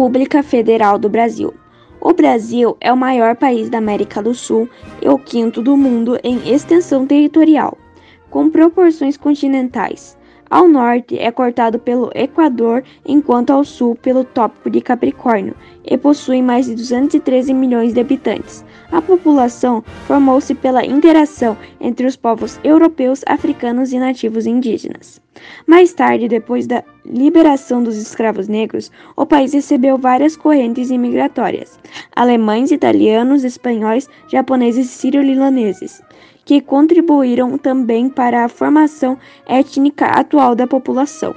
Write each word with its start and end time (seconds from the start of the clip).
República 0.00 0.42
Federal 0.42 0.98
do 0.98 1.10
Brasil. 1.10 1.52
O 2.00 2.14
Brasil 2.14 2.74
é 2.80 2.90
o 2.90 2.96
maior 2.96 3.36
país 3.36 3.68
da 3.68 3.76
América 3.76 4.22
do 4.22 4.34
Sul 4.34 4.66
e 5.02 5.08
o 5.08 5.18
quinto 5.18 5.60
do 5.60 5.76
mundo 5.76 6.18
em 6.24 6.50
extensão 6.50 7.06
territorial, 7.06 7.76
com 8.30 8.48
proporções 8.48 9.18
continentais. 9.18 10.16
Ao 10.48 10.66
norte 10.66 11.18
é 11.18 11.30
cortado 11.30 11.78
pelo 11.78 12.10
Equador, 12.14 12.82
enquanto 13.04 13.50
ao 13.50 13.62
sul 13.62 13.94
pelo 13.94 14.24
Tópico 14.24 14.70
de 14.70 14.80
Capricórnio, 14.80 15.54
e 15.84 15.98
possui 15.98 16.40
mais 16.40 16.64
de 16.64 16.74
213 16.74 17.52
milhões 17.52 17.92
de 17.92 18.00
habitantes. 18.00 18.64
A 18.90 19.02
população 19.02 19.84
formou-se 20.06 20.54
pela 20.54 20.84
interação 20.84 21.58
entre 21.78 22.06
os 22.06 22.16
povos 22.16 22.58
europeus, 22.64 23.22
africanos 23.26 23.92
e 23.92 23.98
nativos 23.98 24.46
indígenas. 24.46 25.20
Mais 25.66 25.92
tarde, 25.92 26.28
depois 26.28 26.66
da 26.66 26.82
liberação 27.04 27.82
dos 27.82 27.96
escravos 27.96 28.48
negros, 28.48 28.90
o 29.16 29.26
país 29.26 29.52
recebeu 29.52 29.98
várias 29.98 30.36
correntes 30.36 30.90
imigratórias: 30.90 31.78
alemães, 32.14 32.70
italianos, 32.70 33.44
espanhóis, 33.44 34.08
japoneses 34.28 34.86
e 34.86 34.88
sírio-libaneses 34.88 36.02
que 36.44 36.60
contribuíram 36.60 37.56
também 37.56 38.08
para 38.08 38.44
a 38.44 38.48
formação 38.48 39.16
étnica 39.46 40.06
atual 40.06 40.56
da 40.56 40.66
população. 40.66 41.32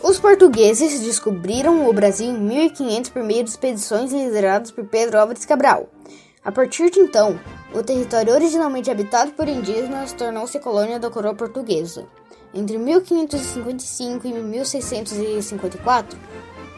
Os 0.00 0.20
portugueses 0.20 1.00
descobriram 1.00 1.88
o 1.88 1.92
Brasil 1.92 2.26
em 2.26 2.38
1500 2.38 3.10
por 3.10 3.24
meio 3.24 3.42
de 3.42 3.50
expedições 3.50 4.12
lideradas 4.12 4.70
por 4.70 4.84
Pedro 4.84 5.18
Álvares 5.18 5.44
Cabral. 5.44 5.88
A 6.44 6.52
partir 6.52 6.90
de 6.90 7.00
então, 7.00 7.40
o 7.74 7.82
território 7.82 8.34
originalmente 8.34 8.90
habitado 8.90 9.32
por 9.32 9.48
indígenas 9.48 10.12
tornou-se 10.12 10.60
colônia 10.60 11.00
da 11.00 11.08
coroa 11.08 11.34
portuguesa. 11.34 12.06
Entre 12.54 12.78
1555 12.78 14.26
e 14.26 14.32
1654, 14.32 16.18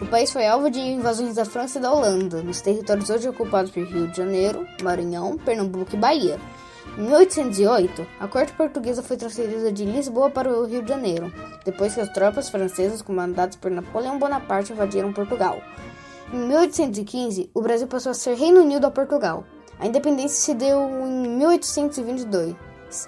o 0.01 0.07
país 0.07 0.33
foi 0.33 0.47
alvo 0.47 0.71
de 0.71 0.81
invasões 0.81 1.35
da 1.35 1.45
França 1.45 1.79
e 1.79 1.83
da 1.83 1.93
Holanda, 1.93 2.43
nos 2.43 2.61
territórios 2.61 3.11
hoje 3.11 3.29
ocupados 3.29 3.71
por 3.71 3.83
Rio 3.83 4.09
de 4.09 4.17
Janeiro, 4.17 4.67
Maranhão, 4.83 5.37
Pernambuco 5.37 5.95
e 5.95 5.99
Bahia, 5.99 6.41
em 6.99 7.03
1808, 7.03 8.07
a 8.19 8.27
corte 8.27 8.55
portuguesa 8.55 9.03
foi 9.03 9.19
transferida 9.19 9.71
de 9.71 9.85
Lisboa 9.85 10.31
para 10.31 10.49
o 10.49 10.65
Rio 10.65 10.83
de 10.83 10.89
Janeiro, 10.89 11.31
depois 11.63 11.95
que 11.95 12.01
as 12.01 12.09
tropas 12.09 12.49
francesas 12.49 13.03
comandadas 13.03 13.55
por 13.55 13.71
Napoleão 13.71 14.19
Bonaparte 14.19 14.73
invadiram 14.73 15.13
Portugal. 15.13 15.61
Em 16.33 16.39
1815, 16.39 17.51
o 17.53 17.61
Brasil 17.61 17.87
passou 17.87 18.13
a 18.13 18.15
ser 18.15 18.35
Reino 18.35 18.63
Unido 18.63 18.87
a 18.87 18.91
Portugal. 18.91 19.45
A 19.79 19.87
independência 19.87 20.39
se 20.39 20.55
deu 20.55 20.89
em 21.07 21.29
1822, 21.37 22.57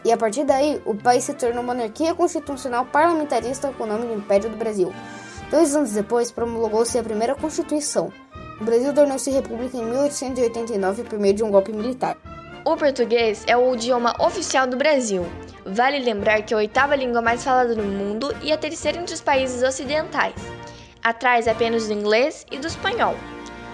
e 0.04 0.12
a 0.12 0.16
partir 0.16 0.44
daí 0.44 0.80
o 0.84 0.94
país 0.94 1.24
se 1.24 1.34
tornou 1.34 1.62
monarquia 1.62 2.14
constitucional 2.14 2.84
parlamentarista 2.86 3.72
com 3.72 3.84
o 3.84 3.86
nome 3.86 4.06
de 4.06 4.14
Império 4.14 4.50
do 4.50 4.56
Brasil. 4.56 4.92
Dois 5.50 5.74
anos 5.74 5.92
depois, 5.92 6.30
promulgou-se 6.30 6.98
a 6.98 7.02
primeira 7.02 7.34
Constituição. 7.34 8.12
O 8.60 8.64
Brasil 8.64 8.92
tornou-se 8.92 9.30
república 9.30 9.76
em 9.76 9.84
1889 9.84 11.04
por 11.04 11.18
meio 11.18 11.34
de 11.34 11.42
um 11.42 11.50
golpe 11.50 11.72
militar. 11.72 12.16
O 12.64 12.76
português 12.76 13.44
é 13.46 13.56
o 13.56 13.74
idioma 13.74 14.14
oficial 14.20 14.66
do 14.66 14.76
Brasil. 14.76 15.24
Vale 15.64 16.00
lembrar 16.00 16.42
que 16.42 16.52
é 16.52 16.56
a 16.56 16.58
oitava 16.58 16.96
língua 16.96 17.22
mais 17.22 17.42
falada 17.42 17.74
no 17.74 17.84
mundo 17.84 18.34
e 18.42 18.52
a 18.52 18.58
terceira 18.58 18.98
entre 18.98 19.14
os 19.14 19.20
países 19.20 19.62
ocidentais, 19.62 20.34
atrás 21.02 21.48
apenas 21.48 21.86
do 21.86 21.94
inglês 21.94 22.44
e 22.50 22.58
do 22.58 22.66
espanhol. 22.66 23.14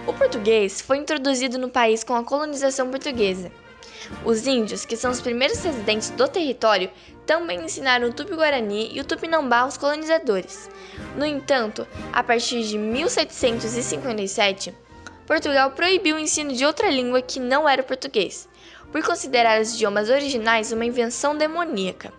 O 0.06 0.12
português 0.12 0.80
foi 0.80 0.98
introduzido 0.98 1.58
no 1.58 1.70
país 1.70 2.04
com 2.04 2.14
a 2.14 2.22
colonização 2.22 2.90
portuguesa. 2.90 3.50
Os 4.24 4.46
índios, 4.46 4.84
que 4.84 4.96
são 4.96 5.10
os 5.10 5.20
primeiros 5.20 5.62
residentes 5.62 6.10
do 6.10 6.28
território, 6.28 6.90
também 7.26 7.64
ensinaram 7.64 8.08
o 8.08 8.12
tupi-guarani 8.12 8.90
e 8.92 9.00
o 9.00 9.04
tupinambá 9.04 9.60
aos 9.60 9.76
colonizadores. 9.76 10.70
No 11.16 11.24
entanto, 11.24 11.86
a 12.12 12.22
partir 12.22 12.62
de 12.64 12.76
1757, 12.76 14.74
Portugal 15.26 15.70
proibiu 15.70 16.16
o 16.16 16.18
ensino 16.18 16.52
de 16.52 16.66
outra 16.66 16.90
língua 16.90 17.22
que 17.22 17.40
não 17.40 17.68
era 17.68 17.82
o 17.82 17.84
português 17.84 18.48
por 18.92 19.02
considerar 19.02 19.60
os 19.60 19.74
idiomas 19.74 20.08
originais 20.08 20.70
uma 20.70 20.84
invenção 20.84 21.36
demoníaca. 21.36 22.12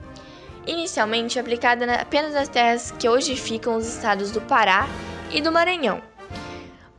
Inicialmente 0.68 1.40
aplicada 1.40 1.86
apenas 1.94 2.34
nas 2.34 2.50
terras 2.50 2.92
que 2.92 3.08
hoje 3.08 3.36
ficam 3.36 3.78
os 3.78 3.88
estados 3.88 4.32
do 4.32 4.42
Pará 4.42 4.88
e 5.32 5.40
do 5.40 5.52
Maranhão. 5.52 6.02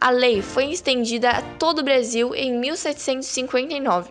A 0.01 0.11
lei 0.11 0.41
foi 0.41 0.71
estendida 0.71 1.31
a 1.31 1.43
todo 1.43 1.81
o 1.81 1.83
Brasil 1.83 2.35
em 2.35 2.59
1759. 2.59 4.11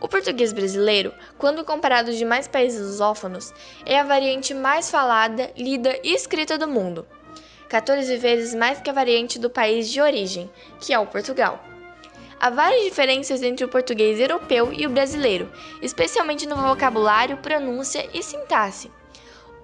O 0.00 0.06
português 0.06 0.52
brasileiro, 0.52 1.12
quando 1.36 1.64
comparado 1.64 2.10
aos 2.10 2.18
demais 2.18 2.46
países 2.46 2.80
lusófonos, 2.80 3.52
é 3.84 3.98
a 3.98 4.04
variante 4.04 4.54
mais 4.54 4.90
falada, 4.90 5.50
lida 5.56 5.98
e 6.04 6.14
escrita 6.14 6.56
do 6.56 6.68
mundo, 6.68 7.04
14 7.68 8.16
vezes 8.16 8.54
mais 8.54 8.80
que 8.80 8.88
a 8.88 8.92
variante 8.92 9.38
do 9.38 9.50
país 9.50 9.90
de 9.90 10.00
origem, 10.00 10.48
que 10.80 10.92
é 10.92 10.98
o 10.98 11.06
Portugal. 11.06 11.62
Há 12.40 12.50
várias 12.50 12.84
diferenças 12.84 13.42
entre 13.42 13.64
o 13.64 13.68
português 13.68 14.20
europeu 14.20 14.72
e 14.72 14.86
o 14.86 14.90
brasileiro, 14.90 15.50
especialmente 15.82 16.46
no 16.46 16.54
vocabulário, 16.54 17.38
pronúncia 17.38 18.08
e 18.14 18.22
sintaxe. 18.22 18.90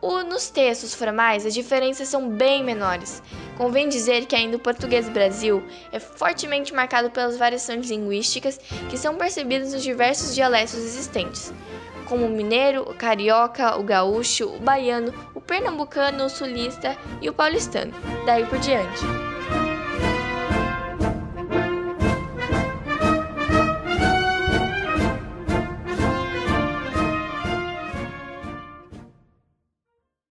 O, 0.02 0.22
nos 0.24 0.50
textos 0.50 0.92
formais, 0.92 1.46
as 1.46 1.54
diferenças 1.54 2.08
são 2.08 2.28
bem 2.28 2.64
menores. 2.64 3.22
Convém 3.56 3.88
dizer 3.88 4.26
que 4.26 4.34
ainda 4.34 4.56
o 4.56 4.60
português 4.60 5.08
Brasil 5.08 5.62
é 5.92 6.00
fortemente 6.00 6.74
marcado 6.74 7.10
pelas 7.10 7.36
variações 7.36 7.88
linguísticas 7.88 8.58
que 8.90 8.96
são 8.96 9.16
percebidas 9.16 9.72
nos 9.72 9.82
diversos 9.82 10.34
dialetos 10.34 10.74
existentes, 10.74 11.52
como 12.06 12.26
o 12.26 12.30
mineiro, 12.30 12.82
o 12.82 12.94
carioca, 12.94 13.76
o 13.76 13.82
gaúcho, 13.82 14.46
o 14.46 14.58
baiano, 14.58 15.14
o 15.34 15.40
pernambucano, 15.40 16.24
o 16.24 16.30
sulista 16.30 16.96
e 17.20 17.28
o 17.28 17.32
paulistano, 17.32 17.92
daí 18.26 18.44
por 18.46 18.58
diante. 18.58 19.33